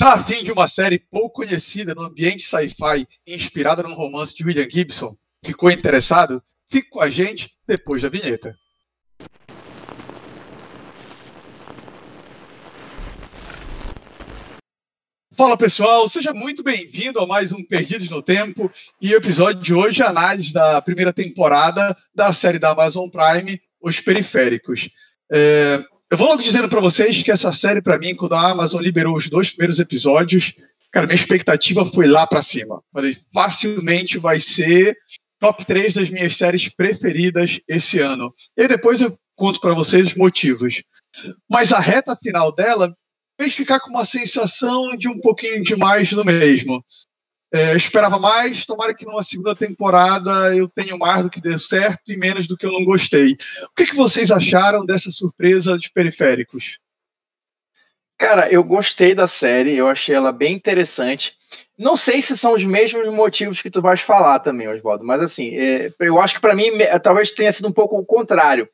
[0.00, 4.66] Tá afim de uma série pouco conhecida no ambiente sci-fi, inspirada no romance de William
[4.66, 5.14] Gibson?
[5.44, 6.42] Ficou interessado?
[6.66, 8.56] Fique com a gente depois da vinheta.
[15.34, 18.72] Fala pessoal, seja muito bem-vindo a mais um Perdidos no Tempo
[19.02, 23.10] e o episódio de hoje é a análise da primeira temporada da série da Amazon
[23.10, 24.88] Prime, Os Periféricos.
[25.30, 28.82] É, eu vou logo dizendo para vocês que essa série, para mim, quando a Amazon
[28.82, 30.52] liberou os dois primeiros episódios,
[30.90, 32.82] cara, minha expectativa foi lá para cima.
[32.92, 34.96] Falei, facilmente vai ser
[35.38, 38.34] top 3 das minhas séries preferidas esse ano.
[38.56, 40.82] E depois eu conto para vocês os motivos.
[41.48, 42.92] Mas a reta final dela
[43.40, 46.84] fez ficar com uma sensação de um pouquinho de mais do mesmo.
[47.52, 51.58] É, eu esperava mais, tomara que numa segunda temporada eu tenha mais do que deu
[51.58, 53.32] certo e menos do que eu não gostei.
[53.64, 56.78] O que, que vocês acharam dessa surpresa de periféricos?
[58.16, 61.34] Cara, eu gostei da série, eu achei ela bem interessante.
[61.76, 65.56] Não sei se são os mesmos motivos que tu vais falar também, Oswaldo, mas assim,
[65.56, 66.70] é, eu acho que para mim
[67.02, 68.68] talvez tenha sido um pouco o contrário.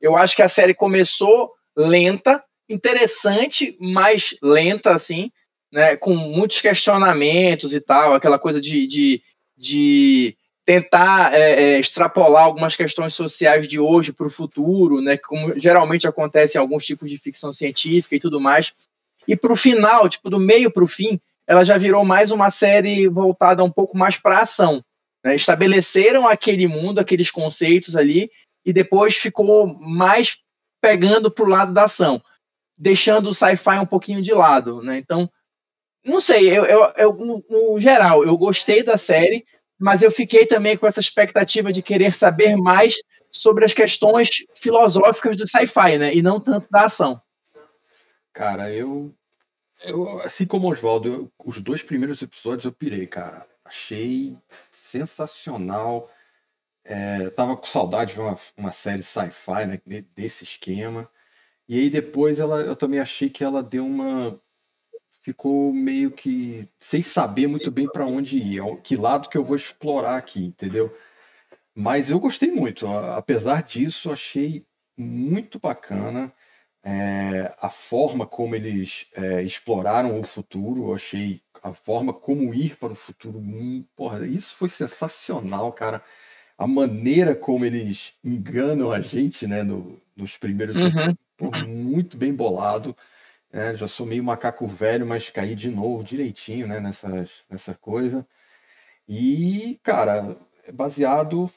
[0.00, 5.30] Eu acho que a série começou lenta, interessante, mas lenta assim,
[5.72, 9.22] né, com muitos questionamentos e tal, aquela coisa de, de,
[9.56, 15.58] de tentar é, é, extrapolar algumas questões sociais de hoje para o futuro, né, como
[15.58, 18.72] geralmente acontece em alguns tipos de ficção científica e tudo mais.
[19.26, 22.50] E para o final, tipo, do meio para o fim, ela já virou mais uma
[22.50, 24.84] série voltada um pouco mais para ação.
[25.24, 25.34] Né?
[25.34, 28.30] Estabeleceram aquele mundo, aqueles conceitos ali,
[28.64, 30.38] e depois ficou mais
[30.80, 32.22] pegando para o lado da ação,
[32.76, 34.82] deixando o sci-fi um pouquinho de lado.
[34.82, 34.98] Né?
[34.98, 35.30] Então,
[36.04, 39.46] não sei, eu, eu, eu no, geral, eu gostei da série,
[39.78, 42.96] mas eu fiquei também com essa expectativa de querer saber mais
[43.30, 46.14] sobre as questões filosóficas do sci-fi, né?
[46.14, 47.20] E não tanto da ação.
[48.32, 49.14] Cara, eu.
[49.84, 53.46] eu assim como Oswaldo, os dois primeiros episódios eu pirei, cara.
[53.64, 54.36] Achei
[54.72, 56.10] sensacional.
[56.84, 59.80] É, tava com saudade de uma, uma série sci-fi, né?
[60.14, 61.08] Desse esquema.
[61.68, 64.40] E aí depois ela, eu também achei que ela deu uma
[65.22, 69.56] ficou meio que sem saber muito bem para onde ir, que lado que eu vou
[69.56, 70.94] explorar aqui, entendeu?
[71.74, 74.66] Mas eu gostei muito, apesar disso, achei
[74.96, 76.32] muito bacana
[76.84, 82.76] é, a forma como eles é, exploraram o futuro, eu achei a forma como ir
[82.76, 86.02] para o futuro, hum, porra, isso foi sensacional, cara.
[86.58, 91.66] A maneira como eles enganam a gente, né, no, nos primeiros uhum.
[91.66, 92.96] muito bem bolado.
[93.52, 98.26] É, já sou meio macaco velho, mas caí de novo direitinho, né, nessas, nessa coisa.
[99.08, 101.50] E, cara, é baseado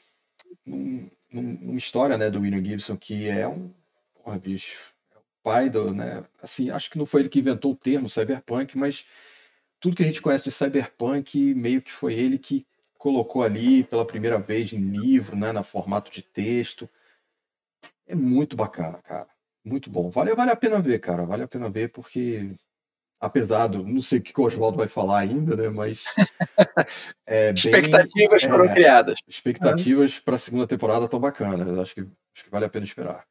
[0.66, 3.72] num, numa história, né, do William Gibson, que é um,
[4.14, 4.78] porra, bicho,
[5.14, 8.08] é o pai do, né, assim, acho que não foi ele que inventou o termo
[8.08, 9.06] cyberpunk, mas
[9.80, 12.66] tudo que a gente conhece de cyberpunk, meio que foi ele que
[12.98, 16.88] colocou ali pela primeira vez em livro, né, na formato de texto.
[18.06, 19.35] É muito bacana, cara.
[19.66, 20.10] Muito bom.
[20.10, 21.24] Vale, vale a pena ver, cara.
[21.24, 22.52] Vale a pena ver porque,
[23.20, 23.82] apesar do.
[23.82, 25.68] Não sei o que o Oswaldo vai falar ainda, né?
[25.68, 26.04] Mas.
[27.28, 29.18] É expectativas bem, foram é, criadas.
[29.26, 31.76] Expectativas para a segunda temporada estão bacanas.
[31.76, 33.24] Acho que, acho que vale a pena esperar.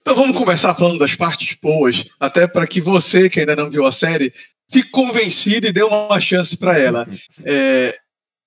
[0.00, 3.86] Então vamos começar falando das partes boas, até para que você, que ainda não viu
[3.86, 4.34] a série,
[4.72, 7.06] fique convencido e dê uma chance para ela.
[7.44, 7.96] É,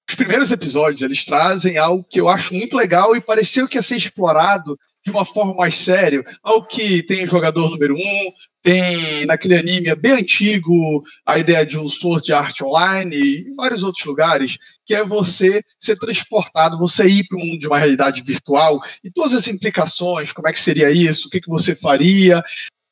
[0.07, 3.81] os primeiros episódios eles trazem algo que eu acho muito legal e pareceu que ia
[3.81, 8.31] ser explorado de uma forma mais séria, ao que tem jogador número um,
[8.63, 14.03] tem naquele anime bem antigo a ideia de um Sword Art Online e vários outros
[14.03, 18.81] lugares, que é você ser transportado, você ir para o mundo de uma realidade virtual
[19.03, 22.43] e todas as implicações, como é que seria isso, o que, que você faria.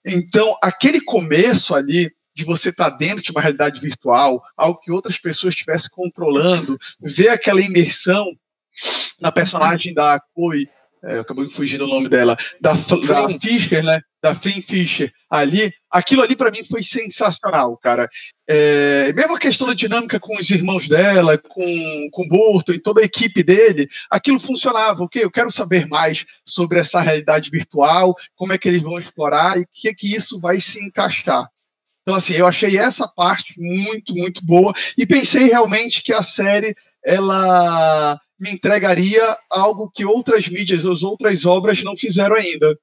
[0.05, 4.91] Então, aquele começo ali de você estar tá dentro de uma realidade virtual, algo que
[4.91, 8.25] outras pessoas estivessem controlando, ver aquela imersão
[9.19, 10.67] na personagem da Koi
[11.03, 14.01] é, acabou de fugir do nome dela, da, da Fischer, né?
[14.21, 18.09] Da Flynn Fischer ali, aquilo ali para mim foi sensacional, cara.
[18.47, 22.79] É, mesmo a questão da dinâmica com os irmãos dela, com, com o Burton e
[22.79, 25.03] toda a equipe dele, aquilo funcionava.
[25.03, 29.57] Ok, eu quero saber mais sobre essa realidade virtual, como é que eles vão explorar
[29.57, 31.49] e o que, que isso vai se encaixar.
[32.03, 36.75] Então, assim, eu achei essa parte muito, muito boa e pensei realmente que a série
[37.03, 42.77] ela me entregaria algo que outras mídias, as outras obras não fizeram ainda.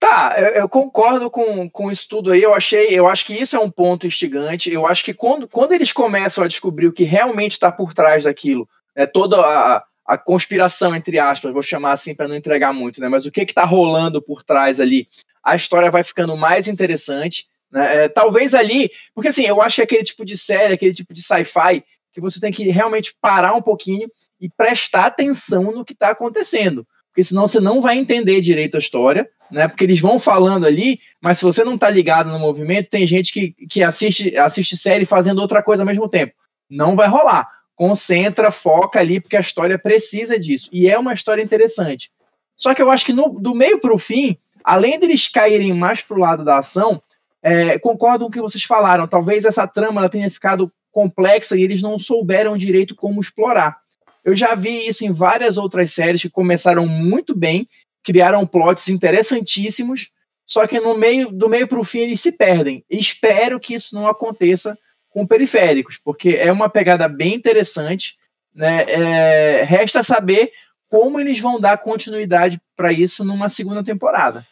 [0.00, 2.42] Tá, eu, eu, concordo com, com isso tudo aí.
[2.42, 4.72] Eu achei, eu acho que isso é um ponto instigante.
[4.72, 8.24] Eu acho que quando, quando eles começam a descobrir o que realmente está por trás
[8.24, 13.00] daquilo, é toda a, a conspiração entre aspas, vou chamar assim para não entregar muito,
[13.00, 13.08] né?
[13.08, 15.08] Mas o que está rolando por trás ali?
[15.48, 17.46] A história vai ficando mais interessante.
[17.70, 18.04] Né?
[18.04, 21.12] É, talvez ali, porque assim, eu acho que é aquele tipo de série, aquele tipo
[21.12, 24.10] de sci-fi, que você tem que realmente parar um pouquinho
[24.40, 26.86] e prestar atenção no que está acontecendo.
[27.10, 29.66] Porque senão você não vai entender direito a história, né?
[29.66, 33.32] Porque eles vão falando ali, mas se você não está ligado no movimento, tem gente
[33.32, 36.34] que, que assiste, assiste série fazendo outra coisa ao mesmo tempo.
[36.70, 37.48] Não vai rolar.
[37.74, 40.68] Concentra, foca ali, porque a história precisa disso.
[40.72, 42.10] E é uma história interessante.
[42.56, 44.36] Só que eu acho que no, do meio para o fim,
[44.68, 47.02] além deles caírem mais para o lado da ação,
[47.42, 49.08] é, concordo com o que vocês falaram.
[49.08, 53.78] Talvez essa trama tenha ficado complexa e eles não souberam direito como explorar.
[54.22, 57.66] Eu já vi isso em várias outras séries que começaram muito bem,
[58.04, 60.10] criaram plots interessantíssimos,
[60.46, 62.84] só que no meio do meio para o fim eles se perdem.
[62.90, 64.76] Espero que isso não aconteça
[65.08, 68.18] com periféricos, porque é uma pegada bem interessante.
[68.54, 68.84] Né?
[68.86, 70.52] É, resta saber
[70.90, 74.46] como eles vão dar continuidade para isso numa segunda temporada.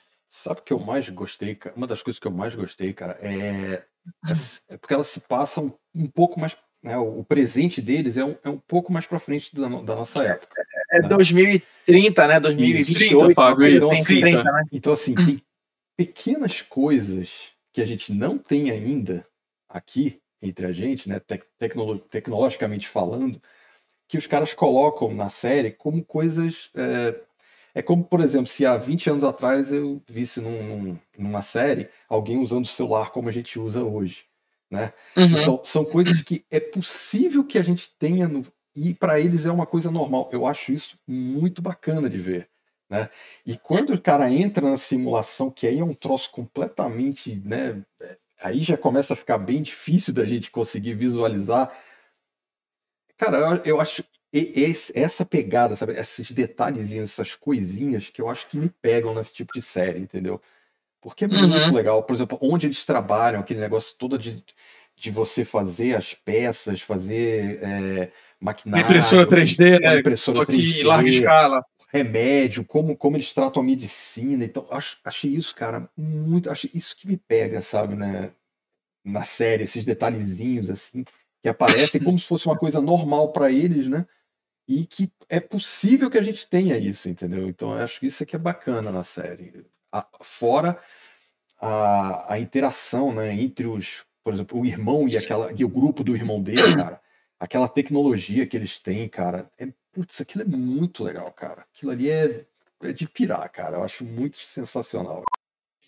[0.46, 1.58] Sabe o que eu mais gostei?
[1.74, 3.84] Uma das coisas que eu mais gostei, cara, é, é,
[4.68, 6.56] é porque elas se passam um pouco mais.
[6.80, 10.22] Né, o presente deles é um, é um pouco mais para frente da, da, nossa
[10.22, 10.54] época.
[10.92, 11.08] É, né?
[11.08, 12.38] 2030, né?
[12.38, 13.18] 2028.
[13.18, 14.62] 30, Fábio, então, assim, 30, né?
[14.70, 15.42] então, assim, tem
[15.96, 19.26] pequenas coisas que a gente não tem ainda
[19.68, 21.18] aqui entre a gente, né?
[21.18, 23.42] Tec tecnolo tecnologicamente falando,
[24.06, 26.70] que os caras colocam na série como coisas.
[26.72, 27.20] É,
[27.76, 31.90] é como, por exemplo, se há 20 anos atrás eu visse num, num, numa série
[32.08, 34.24] alguém usando o celular como a gente usa hoje.
[34.70, 34.94] Né?
[35.14, 35.42] Uhum.
[35.42, 39.50] Então, são coisas que é possível que a gente tenha no, e para eles é
[39.52, 40.30] uma coisa normal.
[40.32, 42.48] Eu acho isso muito bacana de ver.
[42.88, 43.10] Né?
[43.44, 47.42] E quando o cara entra na simulação, que aí é um troço completamente.
[47.44, 47.84] Né,
[48.40, 51.70] aí já começa a ficar bem difícil da gente conseguir visualizar
[53.18, 54.04] Cara, eu, eu acho
[54.38, 55.92] esse, essa pegada, sabe?
[55.92, 60.40] Esses detalhezinhos, essas coisinhas que eu acho que me pegam nesse tipo de série, entendeu?
[61.00, 61.74] Porque é muito uhum.
[61.74, 62.02] legal.
[62.02, 64.42] Por exemplo, onde eles trabalham, aquele negócio todo de,
[64.96, 68.10] de você fazer as peças, fazer é,
[68.40, 68.84] maquinário.
[68.84, 70.00] Impressora 3D, né?
[70.00, 71.64] Impressora aqui 3D, em larga escala.
[71.92, 74.44] Remédio, como, como eles tratam a medicina.
[74.44, 76.50] Então, acho, achei isso, cara, muito.
[76.50, 78.32] Achei isso que me pega, sabe, né?
[79.04, 81.04] Na série, esses detalhezinhos, assim
[81.46, 84.04] que aparecem como se fosse uma coisa normal para eles, né?
[84.68, 87.48] E que é possível que a gente tenha isso, entendeu?
[87.48, 89.64] Então eu acho que isso aqui é bacana na série.
[89.92, 90.80] A, fora
[91.60, 96.02] a, a interação, né, entre os, por exemplo, o irmão e aquela e o grupo
[96.02, 97.00] do irmão dele, cara.
[97.38, 101.66] Aquela tecnologia que eles têm, cara, é putz, aquilo é muito legal, cara.
[101.72, 102.46] Aquilo ali é,
[102.82, 103.76] é de pirar, cara.
[103.76, 105.22] Eu acho muito sensacional.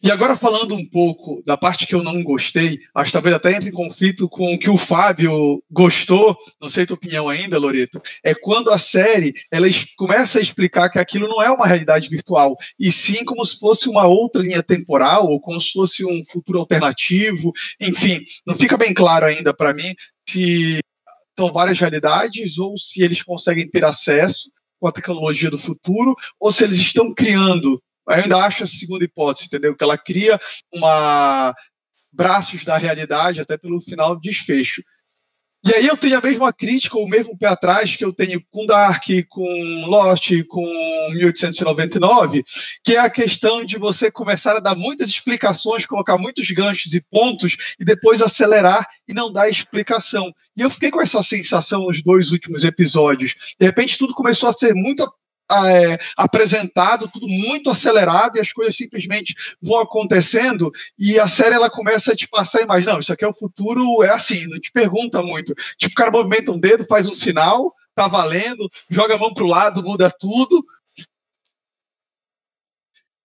[0.01, 3.53] E agora falando um pouco da parte que eu não gostei, acho que talvez até
[3.53, 7.59] entre em conflito com o que o Fábio gostou, não sei a tua opinião ainda,
[7.59, 9.67] Loreto, é quando a série ela
[9.97, 13.89] começa a explicar que aquilo não é uma realidade virtual, e sim como se fosse
[13.89, 18.95] uma outra linha temporal, ou como se fosse um futuro alternativo, enfim, não fica bem
[18.95, 19.95] claro ainda para mim
[20.29, 20.79] se
[21.37, 26.53] são várias realidades ou se eles conseguem ter acesso com a tecnologia do futuro, ou
[26.53, 29.77] se eles estão criando eu ainda acho a segunda hipótese, entendeu?
[29.77, 30.41] Que ela cria
[30.73, 31.55] uma
[32.13, 34.83] braços da realidade até pelo final desfecho.
[35.67, 38.41] E aí eu tenho a mesma crítica, ou o mesmo pé atrás que eu tenho
[38.49, 40.65] com Dark, com Lost, com
[41.13, 42.45] 1899,
[42.85, 47.01] que é a questão de você começar a dar muitas explicações, colocar muitos ganchos e
[47.01, 50.33] pontos, e depois acelerar e não dar explicação.
[50.57, 53.35] E eu fiquei com essa sensação nos dois últimos episódios.
[53.59, 55.13] De repente tudo começou a ser muito
[55.51, 61.71] é, apresentado, tudo muito acelerado e as coisas simplesmente vão acontecendo e a série ela
[61.71, 64.61] começa a te passar a imagem, não, isso aqui é o futuro, é assim, não
[64.61, 65.55] te pergunta muito.
[65.77, 69.47] Tipo, o cara movimenta um dedo, faz um sinal, tá valendo, joga a mão pro
[69.47, 70.65] lado, muda tudo.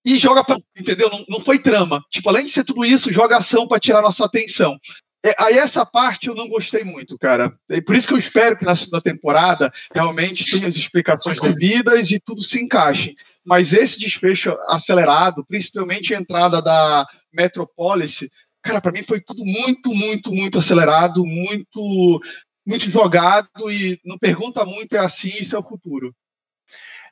[0.05, 1.09] E joga pra, entendeu?
[1.09, 2.03] Não, não foi trama.
[2.09, 4.77] Tipo, além de ser tudo isso, joga ação para tirar nossa atenção.
[5.25, 7.57] É, aí essa parte eu não gostei muito, cara.
[7.69, 12.11] É por isso que eu espero que na segunda temporada realmente tenha as explicações devidas
[12.11, 13.15] e tudo se encaixe.
[13.45, 18.29] Mas esse desfecho acelerado, principalmente a entrada da Metropolis,
[18.61, 22.21] cara, para mim foi tudo muito, muito, muito acelerado, muito,
[22.65, 26.13] muito jogado e não pergunta muito, é assim, isso é o futuro.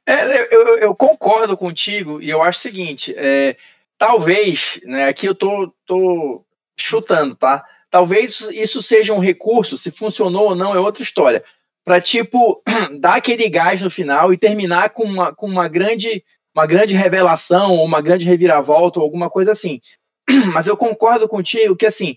[0.06, 3.56] É, eu, eu, concordo contigo e eu acho o seguinte, é,
[3.98, 6.44] talvez, né, aqui eu tô, tô
[6.76, 7.64] chutando, tá?
[7.92, 11.44] Talvez isso seja um recurso, se funcionou ou não é outra história.
[11.84, 12.64] Para, tipo,
[13.02, 16.24] dar aquele gás no final e terminar com uma, com uma, grande,
[16.56, 19.82] uma grande revelação, ou uma grande reviravolta, ou alguma coisa assim.
[20.54, 22.16] Mas eu concordo contigo que, assim,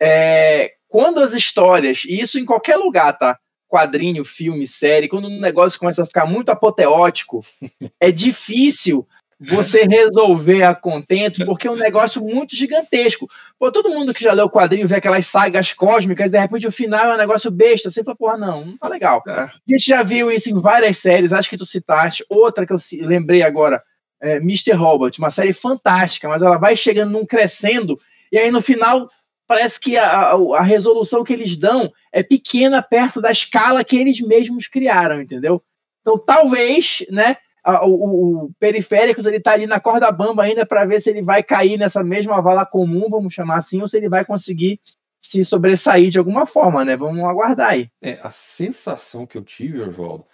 [0.00, 3.36] é, quando as histórias, e isso em qualquer lugar, tá?
[3.68, 7.44] Quadrinho, filme, série, quando o negócio começa a ficar muito apoteótico,
[8.00, 9.04] é difícil
[9.38, 13.28] você resolver a contento, porque é um negócio muito gigantesco.
[13.58, 16.72] Pô, todo mundo que já leu o quadrinho vê aquelas sagas cósmicas, de repente o
[16.72, 17.90] final é um negócio besta.
[17.90, 19.22] Você fala, porra, não, não tá legal.
[19.28, 19.32] É.
[19.32, 22.24] A gente já viu isso em várias séries, acho que tu citaste.
[22.30, 23.82] Outra que eu lembrei agora,
[24.20, 24.72] é Mr.
[24.72, 27.98] Robot, uma série fantástica, mas ela vai chegando num crescendo,
[28.32, 29.06] e aí no final
[29.46, 33.96] parece que a, a, a resolução que eles dão é pequena perto da escala que
[33.96, 35.62] eles mesmos criaram, entendeu?
[36.00, 41.00] Então, talvez, né, o, o Periféricos ele tá ali na corda bamba ainda para ver
[41.00, 44.24] se ele vai cair nessa mesma vala comum, vamos chamar assim, ou se ele vai
[44.24, 44.80] conseguir
[45.18, 46.96] se sobressair de alguma forma, né?
[46.96, 47.90] Vamos aguardar aí.
[48.00, 50.24] É, a sensação que eu tive, Oswaldo,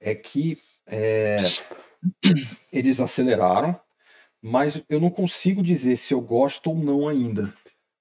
[0.00, 1.42] é que é,
[2.72, 3.78] eles aceleraram,
[4.40, 7.52] mas eu não consigo dizer se eu gosto ou não ainda.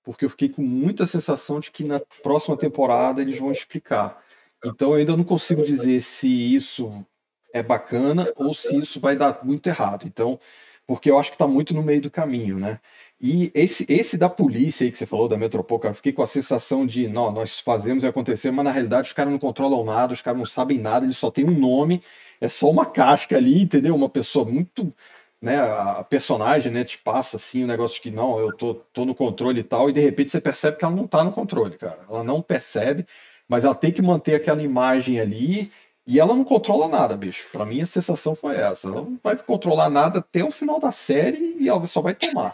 [0.04, 4.24] Porque eu fiquei com muita sensação de que na próxima temporada eles vão explicar.
[4.64, 7.06] Então eu ainda não consigo dizer se isso
[7.54, 10.06] é bacana ou se isso vai dar muito errado.
[10.06, 10.40] Então,
[10.86, 12.80] porque eu acho que está muito no meio do caminho, né?
[13.20, 16.22] E esse, esse da polícia aí que você falou, da Metropol, cara, eu fiquei com
[16.22, 19.84] a sensação de, não, nós fazemos e acontecer, mas na realidade os caras não controlam
[19.84, 22.04] nada, os caras não sabem nada, eles só têm um nome,
[22.40, 23.96] é só uma casca ali, entendeu?
[23.96, 24.94] Uma pessoa muito,
[25.42, 29.04] né, a personagem, né, te passa assim o negócio de que, não, eu tô, tô
[29.04, 31.76] no controle e tal, e de repente você percebe que ela não tá no controle,
[31.78, 32.00] cara.
[32.08, 33.06] Ela não percebe,
[33.48, 35.72] mas ela tem que manter aquela imagem ali
[36.08, 37.50] e ela não controla nada, bicho.
[37.52, 38.88] Pra mim a sensação foi essa.
[38.88, 42.54] Ela não vai controlar nada até o final da série e ela só vai tomar.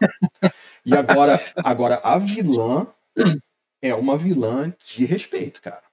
[0.83, 2.88] E agora, agora a vilã
[3.79, 5.83] é uma vilã de respeito, cara.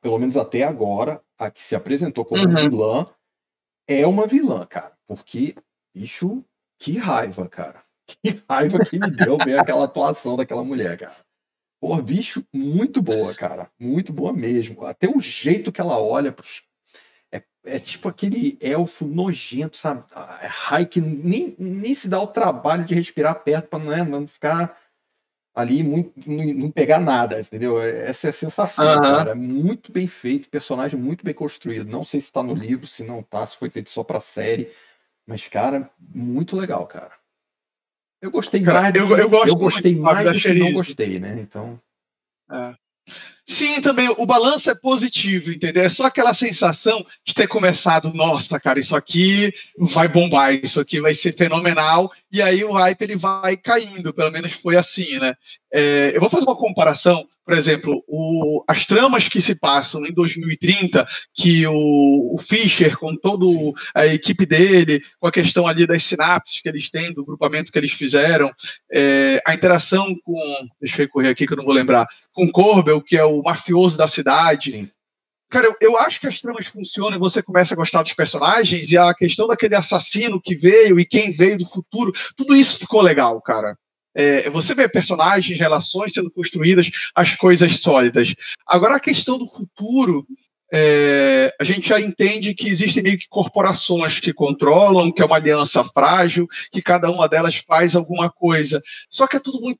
[0.00, 2.70] pelo menos até agora, a que se apresentou como uhum.
[2.70, 3.06] vilã
[3.86, 4.92] é uma vilã, cara.
[5.06, 5.54] Porque,
[5.94, 6.42] bicho,
[6.78, 7.82] que raiva, cara.
[8.24, 11.14] Que raiva que me deu ver aquela atuação daquela mulher, cara.
[11.82, 13.68] Pô, bicho, muito boa, cara.
[13.76, 14.86] Muito boa mesmo.
[14.86, 16.62] Até o jeito que ela olha pros...
[17.32, 20.04] é, é tipo aquele elfo nojento, sabe?
[20.40, 24.04] É Rai que nem, nem se dá o trabalho de respirar perto para não, é,
[24.04, 24.80] não ficar
[25.52, 27.82] ali muito, não, pegar nada, entendeu?
[27.82, 29.00] Essa é a sensação, uhum.
[29.00, 29.34] cara.
[29.34, 31.90] Muito bem feito, personagem muito bem construído.
[31.90, 34.70] Não sei se está no livro, se não tá, se foi feito só para série,
[35.26, 37.21] mas cara, muito legal, cara.
[38.22, 38.94] Eu gostei Cara, mais.
[38.94, 41.40] Eu, que, eu, gosto eu gostei mais do que não gostei, né?
[41.40, 41.78] Então.
[42.50, 42.74] É.
[43.44, 45.82] Sim, também o balanço é positivo, entendeu?
[45.82, 51.00] É só aquela sensação de ter começado, nossa, cara, isso aqui vai bombar, isso aqui
[51.00, 55.34] vai ser fenomenal, e aí o hype ele vai caindo, pelo menos foi assim, né?
[55.72, 60.12] É, eu vou fazer uma comparação, por exemplo, o, as tramas que se passam em
[60.12, 63.44] 2030, que o, o Fischer, com toda
[63.94, 67.78] a equipe dele, com a questão ali das sinapses que eles têm, do grupamento que
[67.78, 68.50] eles fizeram,
[68.90, 73.02] é, a interação com, deixa eu correr aqui que eu não vou lembrar, com Corbel,
[73.02, 74.90] que é o mafioso da cidade, Sim.
[75.52, 78.90] Cara, eu, eu, acho que as tramas funcionam e você começa a gostar dos personagens
[78.90, 83.02] e a questão daquele assassino que veio e quem veio do futuro, tudo isso ficou
[83.02, 83.76] legal, cara.
[84.14, 88.34] É, você vê personagens, relações sendo construídas, as coisas sólidas.
[88.66, 90.26] Agora, a questão do futuro,
[90.74, 95.36] é, a gente já entende que existem meio que corporações que controlam, que é uma
[95.36, 98.80] aliança frágil, que cada uma delas faz alguma coisa.
[99.10, 99.78] Só que é tudo muito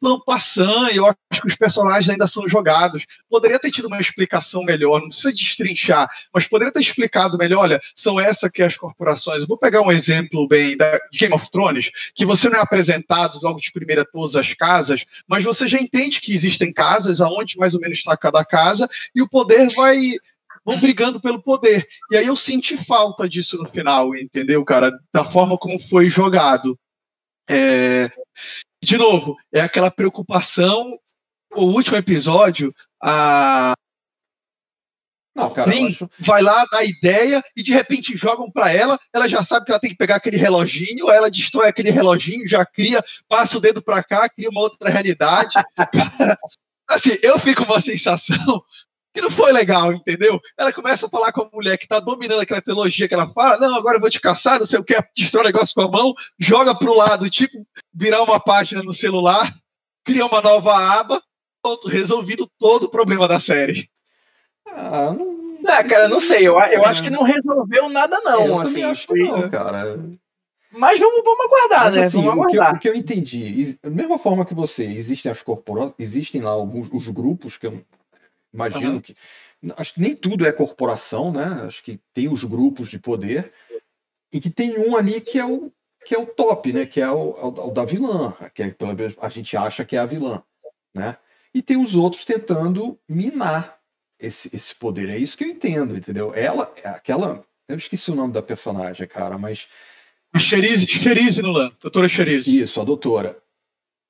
[0.92, 3.06] e eu acho que os personagens ainda são jogados.
[3.30, 7.80] Poderia ter tido uma explicação melhor, não precisa destrinchar, mas poderia ter explicado melhor, olha,
[7.94, 9.42] são essas que as corporações.
[9.42, 13.38] Eu vou pegar um exemplo bem da Game of Thrones, que você não é apresentado
[13.42, 17.75] logo de primeira todas as casas, mas você já entende que existem casas, aonde mais
[17.75, 20.16] ou menos está cada casa, e o poder vai
[20.64, 21.87] vão brigando pelo poder.
[22.11, 24.92] E aí eu senti falta disso no final, entendeu, cara?
[25.12, 26.78] Da forma como foi jogado.
[27.49, 28.11] É...
[28.83, 30.99] De novo, é aquela preocupação.
[31.54, 33.75] O último episódio, a.
[35.35, 36.11] Não, cara, acho...
[36.19, 39.81] vai lá, dá ideia e de repente jogam para ela, ela já sabe que ela
[39.81, 44.02] tem que pegar aquele reloginho, ela destrói aquele reloginho, já cria, passa o dedo para
[44.02, 45.54] cá, cria uma outra realidade.
[46.88, 48.62] assim, eu fico com uma sensação
[49.12, 50.40] que não foi legal, entendeu?
[50.57, 53.59] Ela começa a falar com a mulher que tá dominando aquela teologia que ela fala,
[53.59, 55.90] não, agora eu vou te caçar, não sei o que, destrói o negócio com a
[55.90, 59.52] mão, joga pro lado, tipo, virar uma página no celular,
[60.04, 61.23] cria uma nova aba,
[61.62, 63.88] pronto, resolvido todo o problema da série.
[64.66, 65.42] Ah, não...
[65.64, 68.83] Ah, cara, não sei, eu, eu acho que não resolveu nada não, eu assim.
[68.83, 69.23] Acho foi...
[69.23, 69.97] não, cara.
[70.73, 72.02] Mas vamos, vamos aguardar, Mas, né?
[72.04, 72.75] Assim, vamos aguardar.
[72.75, 75.95] O que, eu, o que eu entendi, da mesma forma que você, existem as corporações,
[75.99, 77.85] existem lá alguns os grupos que eu
[78.52, 79.00] Imagino uhum.
[79.00, 79.16] que.
[79.76, 81.64] Acho que nem tudo é corporação, né?
[81.66, 83.44] Acho que tem os grupos de poder.
[84.32, 85.71] E que tem um ali que é o,
[86.06, 86.87] que é o top, né?
[86.87, 89.85] Que é o, é o, o da vilã, que é, pelo menos a gente acha
[89.85, 90.42] que é a vilã,
[90.94, 91.16] né?
[91.54, 93.78] E tem os outros tentando minar
[94.18, 95.09] esse, esse poder.
[95.11, 96.35] É isso que eu entendo, entendeu?
[96.35, 97.42] Ela, é aquela.
[97.68, 99.68] Eu esqueci o nome da personagem, cara, mas
[100.38, 102.62] Cherise, Cherise Nulan, doutora Cherise.
[102.62, 103.38] Isso, a doutora.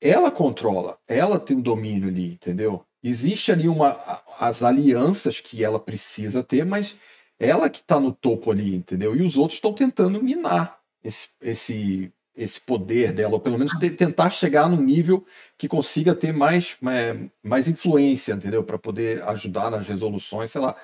[0.01, 2.85] Ela controla, ela tem o um domínio ali, entendeu?
[3.03, 6.97] Existe ali uma as alianças que ela precisa ter, mas
[7.39, 9.17] ela que está no topo ali, entendeu?
[9.17, 14.31] E os outros estão tentando minar esse, esse, esse poder dela, ou pelo menos tentar
[14.31, 15.25] chegar num nível
[15.59, 18.63] que consiga ter mais, mais, mais influência, entendeu?
[18.63, 20.77] Para poder ajudar nas resoluções, sei lá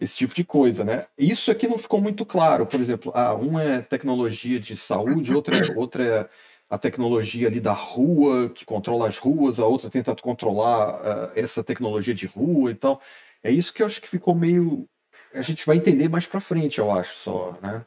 [0.00, 1.06] esse tipo de coisa, né?
[1.16, 2.66] Isso aqui não ficou muito claro.
[2.66, 6.28] Por exemplo, ah, um é tecnologia de saúde, outra é, outra é
[6.68, 11.62] a tecnologia ali da rua, que controla as ruas, a outra tenta controlar uh, essa
[11.62, 13.00] tecnologia de rua e tal.
[13.42, 14.88] É isso que eu acho que ficou meio.
[15.32, 17.84] A gente vai entender mais para frente, eu acho, só, né?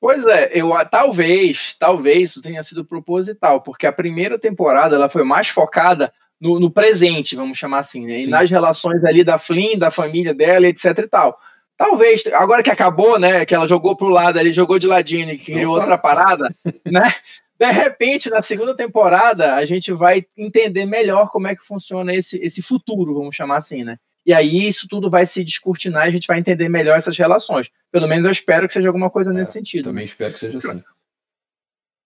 [0.00, 5.24] Pois é, eu talvez, talvez isso tenha sido proposital, porque a primeira temporada ela foi
[5.24, 6.10] mais focada
[6.40, 8.20] no, no presente, vamos chamar assim, né?
[8.20, 11.38] E nas relações ali da Flynn, da família dela, etc e tal.
[11.76, 13.44] Talvez, agora que acabou, né?
[13.44, 16.50] Que ela jogou pro lado ali, jogou de ladinho e criou outra parada,
[16.86, 17.14] né?
[17.60, 22.38] De repente, na segunda temporada, a gente vai entender melhor como é que funciona esse,
[22.38, 23.98] esse futuro, vamos chamar assim, né?
[24.24, 27.70] E aí isso tudo vai se descortinar e a gente vai entender melhor essas relações.
[27.92, 29.90] Pelo menos eu espero que seja alguma coisa é, nesse sentido.
[29.90, 30.82] Também espero que seja assim.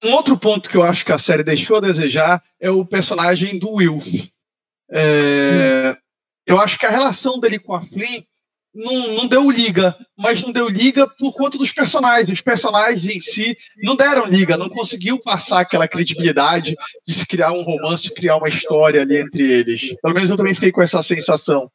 [0.02, 3.56] Um outro ponto que eu acho que a série deixou a desejar é o personagem
[3.56, 4.28] do Wilf.
[4.90, 5.96] É.
[6.46, 8.22] Eu acho que a relação dele com a Flynn
[8.74, 12.28] não, não deu liga, mas não deu liga por conta dos personagens.
[12.28, 16.74] Os personagens em si não deram liga, não conseguiu passar aquela credibilidade
[17.06, 19.94] de se criar um romance, de criar uma história ali entre eles.
[20.02, 21.70] Pelo menos eu também fiquei com essa sensação.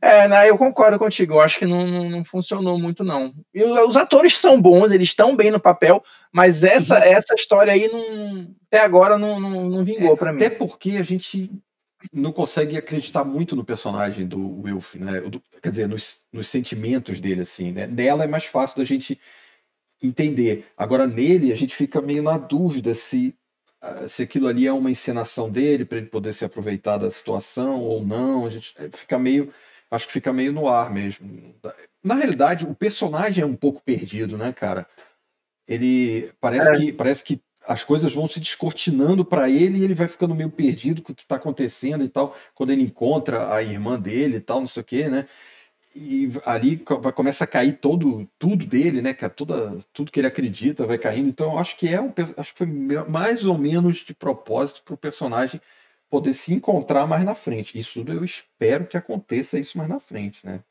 [0.00, 1.34] É, né, eu concordo contigo.
[1.34, 3.32] Eu acho que não, não, não funcionou muito, não.
[3.52, 6.02] E os atores são bons, eles estão bem no papel,
[6.32, 7.02] mas essa, uhum.
[7.02, 10.44] essa história aí não, até agora não, não, não vingou é, para mim.
[10.44, 11.50] Até porque a gente
[12.12, 15.20] não consegue acreditar muito no personagem do Wilf, né?
[15.22, 17.86] Do, quer dizer, nos, nos, sentimentos dele, assim, né?
[17.86, 19.18] Nela é mais fácil da gente
[20.02, 20.66] entender.
[20.76, 23.34] Agora, nele, a gente fica meio na dúvida se,
[23.82, 27.80] uh, se aquilo ali é uma encenação dele, para ele poder se aproveitar da situação
[27.80, 28.46] ou não.
[28.46, 29.52] A gente é, fica meio.
[29.90, 31.54] Acho que fica meio no ar mesmo.
[32.02, 34.86] Na realidade, o personagem é um pouco perdido, né, cara?
[35.66, 36.76] Ele parece é.
[36.76, 40.50] que parece que as coisas vão se descortinando para ele e ele vai ficando meio
[40.50, 44.40] perdido com o que está acontecendo e tal, quando ele encontra a irmã dele e
[44.40, 45.26] tal, não sei o quê, né?
[45.94, 49.14] E ali vai, começa a cair todo tudo dele, né?
[49.14, 51.28] Toda, tudo que ele acredita vai caindo.
[51.28, 54.94] Então, eu acho que é um, acho que foi mais ou menos de propósito para
[54.94, 55.60] o personagem
[56.10, 57.78] poder se encontrar mais na frente.
[57.78, 60.62] Isso eu espero que aconteça isso mais na frente, né?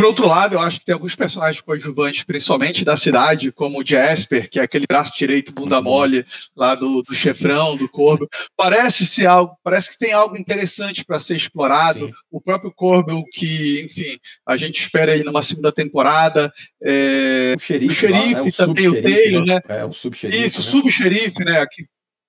[0.00, 3.86] Por outro lado, eu acho que tem alguns personagens coadjuvantes, principalmente da cidade, como o
[3.86, 6.24] Jasper, que é aquele braço direito bunda mole
[6.56, 8.26] lá do, do chefrão, do Corvo.
[8.56, 12.06] Parece ser algo, parece que tem algo interessante para ser explorado.
[12.06, 12.12] Sim.
[12.30, 16.50] O próprio Corvo, que, enfim, a gente espera aí numa segunda temporada.
[16.82, 18.48] É, o xerife, o xerife lá, né?
[18.48, 19.60] o também, o Taylor, né?
[19.68, 20.46] É, o subxerife.
[20.46, 20.66] Isso, né?
[20.66, 21.66] o subxerife, né?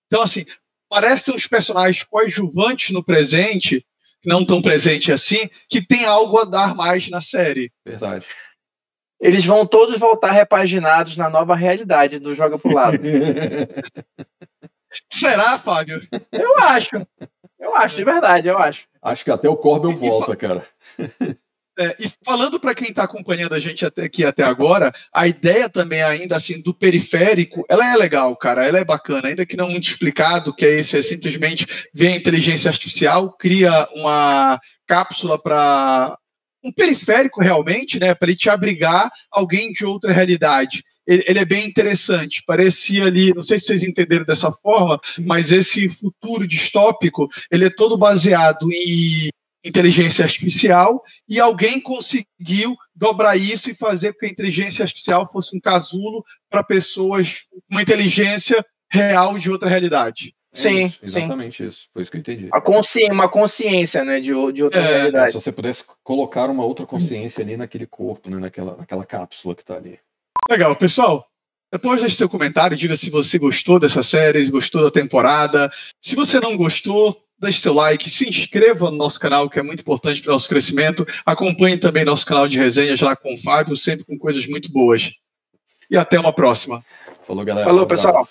[0.07, 0.45] Então, assim,
[0.89, 3.85] parecem uns personagens coadjuvantes no presente
[4.25, 7.71] não tão presente assim, que tem algo a dar mais na série.
[7.85, 8.25] Verdade.
[9.19, 12.97] Eles vão todos voltar repaginados na nova realidade do Joga pro Lado.
[15.11, 16.01] Será, Fábio?
[16.31, 17.07] Eu acho.
[17.59, 18.87] Eu acho, de verdade, eu acho.
[19.01, 20.67] Acho que até o Corbel volta, cara.
[21.81, 25.67] É, e falando para quem está acompanhando a gente até aqui até agora, a ideia
[25.67, 29.67] também ainda assim do periférico, ela é legal, cara, ela é bacana, ainda que não
[29.67, 36.15] muito explicado, que é esse é simplesmente ver a inteligência artificial, cria uma cápsula para
[36.63, 40.83] um periférico realmente, né, para ele te abrigar alguém de outra realidade.
[41.07, 42.43] Ele, ele, é bem interessante.
[42.45, 47.69] Parecia ali, não sei se vocês entenderam dessa forma, mas esse futuro distópico, ele é
[47.71, 49.31] todo baseado em
[49.63, 55.55] inteligência artificial e alguém conseguiu dobrar isso e fazer com que a inteligência artificial fosse
[55.55, 60.35] um casulo para pessoas com uma inteligência real de outra realidade.
[60.53, 61.69] É sim, isso, exatamente sim.
[61.69, 61.87] isso.
[61.93, 62.49] Foi isso que eu entendi.
[62.51, 65.31] A consci uma consciência, né, de, de outra é, realidade.
[65.31, 69.61] Se você pudesse colocar uma outra consciência ali naquele corpo, né, naquela, naquela cápsula que
[69.61, 69.97] está ali.
[70.49, 71.25] Legal, pessoal.
[71.71, 75.71] Depois deixe seu comentário, diga se você gostou dessa série, se gostou da temporada.
[76.01, 79.81] Se você não gostou, deixe seu like, se inscreva no nosso canal, que é muito
[79.81, 81.05] importante para o nosso crescimento.
[81.25, 85.11] Acompanhe também nosso canal de resenhas lá com o Fábio, sempre com coisas muito boas.
[85.89, 86.83] E até uma próxima.
[87.25, 87.65] Falou, galera.
[87.65, 88.27] Falou, pessoal.